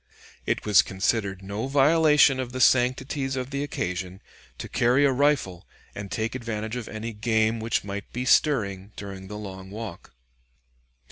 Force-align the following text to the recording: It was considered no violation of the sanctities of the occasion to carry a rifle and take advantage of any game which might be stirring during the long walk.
It 0.47 0.65
was 0.65 0.81
considered 0.81 1.43
no 1.43 1.67
violation 1.67 2.39
of 2.39 2.53
the 2.53 2.59
sanctities 2.59 3.35
of 3.35 3.51
the 3.51 3.61
occasion 3.61 4.19
to 4.57 4.67
carry 4.67 5.05
a 5.05 5.11
rifle 5.11 5.67
and 5.93 6.09
take 6.09 6.33
advantage 6.33 6.75
of 6.75 6.87
any 6.87 7.13
game 7.13 7.59
which 7.59 7.83
might 7.83 8.11
be 8.11 8.25
stirring 8.25 8.93
during 8.95 9.27
the 9.27 9.37
long 9.37 9.69
walk. 9.69 10.11